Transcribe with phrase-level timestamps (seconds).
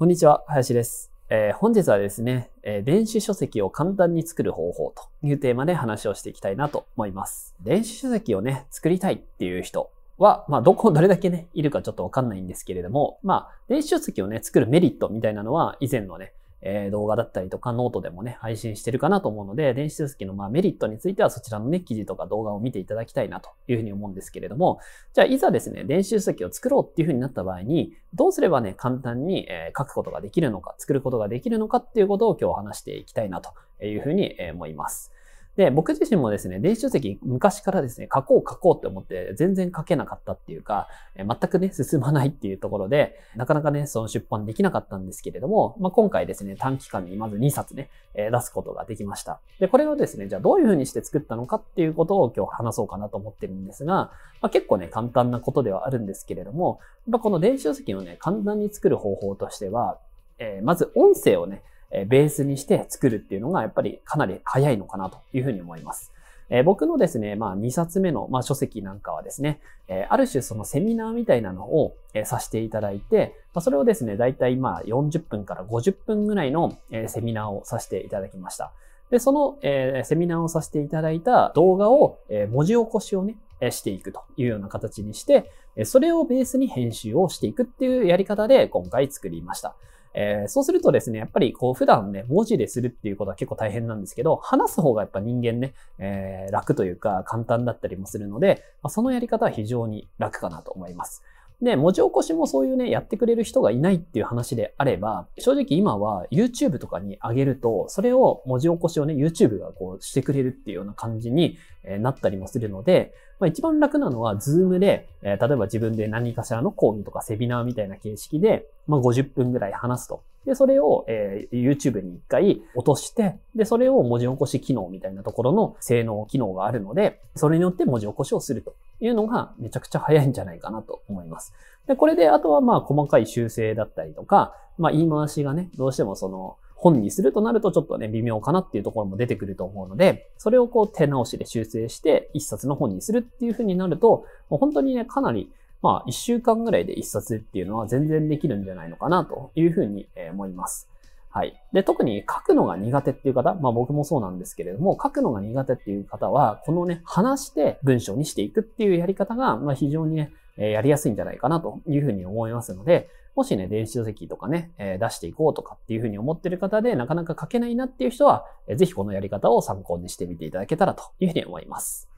[0.00, 7.54] こんにちは林です、えー本日はですね、えー電子書籍を簡単に作る方法というテーマで話をしていきたいなと思います。
[7.62, 16.32] 電子書籍をね作りたいっていう人は、まあ、どこ、どれだけね、いるかちょっとわかんないんですけれども、まあ、電子書籍をね、作るメリットみたいなのは、以前のね、
[16.62, 24.80] えー動画だったりとかノートでもね、配信してるかなと思うので、電子書籍のまあメリットについてはそちらのね、記事とか動画を見ていただきたいなというふうに思うんですけれども、
[25.12, 33.50] じゃあいざですね、電子書籍を作ろうっていうふうになった場合に、どうすればね、簡単に、えー書くことができるのか、作ることができるのかっていうことを今日話していきたいなと
[33.84, 35.12] いうふうに思います。
[35.60, 49.38] で、僕自身もですね、電子書籍昔からですね、書こう書こうって思って全然書けなかったっていうか、全くね、進まないっていうところで、なかなかね、その出版できなかったんですけれども、まあ、今回ですね、短期間にまず2冊ね、え出すことができました。
[49.58, 59.98] で、これをですね、じゃあどういうふうにして作ったのかっていうことを今日話そうかなと思ってるんですが、まあ、結構ね、簡単なことではあるんですけれども、やっぱこの電子書籍をね、簡単に作る方法としては、
[60.38, 66.12] えーまず音声をね、ベースにして作るっていうのがやっぱりかなり早いのかなというふうに思います。
[66.50, 78.72] え僕のですね、まあ2冊目の、まあ、書籍なんかはですね、えある種そのセミナーみたいなのを、えさせていただいて、まあ、それをですね、だいたいまあ40分から50分ぐらいの、えセミナーをさせていただきました。
[79.10, 83.36] で、その、えセミナーをさせていただいた動画を、え文字起こしをね、
[83.70, 85.50] していくというような形にして、
[85.84, 89.76] それをベースに編集をしていくっていうやり方で今回作りました。
[90.14, 101.22] えーそうするとですね、やっぱりこう普段ね、文字でするっていうことは結構大変なんですけど、話す方がやっぱ人間ね、えー楽というか簡単だったりもするので、まあそのやり方は非常に楽かなと思います。
[101.62, 111.58] で、文字起こしもそういうね、やってくれる人がいないっていう話であれば、正直今は YouTube とかに上げると、それを文字起こしをね、YouTube がこうしてくれるっていうような感じに
[112.00, 120.22] なったりもするので、まあ、一番楽なのは Zoom で、例えば自分で何かしらの講義とかセミナーみたいな形式で、まあ、50分ぐらい話すと。
[120.46, 131.52] で、それを、えー YouTube に一回落として、で、それを文字起こし機能みたいなところの性能機能があるので、それによって文字起こしをするというのがめちゃくちゃ早いんじゃないかなと思います。
[131.86, 145.52] で、これで、あとはまあ細かい修正だったりとか、まあ言い回しがね、どうしてもその、本にするとなるとちょっとね、微妙かなっていうところも出てくると思うので、それをこう手直しで修正して一冊の本にするっていう風になると、もう本当にね、かなり、
[145.82, 150.88] まあ一週間ぐらいで一冊っていうのは全然できるんじゃないのかなという風に思います。
[151.32, 151.62] はい。
[151.72, 172.09] で、特に書くのが苦手っていう方、まあ僕もそうなんですけれども、書くのが苦手っていう方は、このね、話して文章にしていくっていうやり方が、まあ非常にね、やりやすいんじゃないかなというふうに思いますので、もしね、電子書籍とかね、出していこうとかっていうふうに思ってる方で、なかなか書けないなっていう人は、ぜひこのやり方を参考にしてみていただけたらというふうに思います。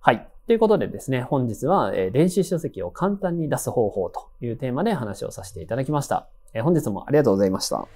[0.00, 0.28] はい。
[0.46, 6.28] ということでですね、本日は、えー電子書籍を簡単に出す方法というテーマで話をさせていただきました。
[6.54, 7.86] えー本日もありがとうございました。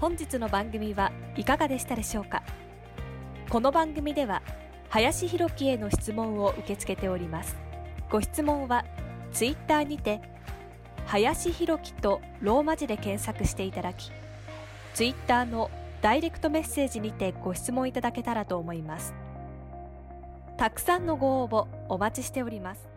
[0.00, 2.42] 本日の番組はいかがでしたでしょうか？
[3.50, 4.42] この番組では
[4.88, 7.56] 林博樹への質問を受け付けております
[8.10, 8.84] ご質問は
[9.32, 10.22] ツイッターにて
[11.06, 14.10] 林博樹とローマ字で検索していただき
[14.94, 15.70] ツイッターの
[16.00, 19.14] ダイレクトメッセージにてご質問いただけたらと思います
[20.56, 22.91] たくさんのご応募お待ちしております。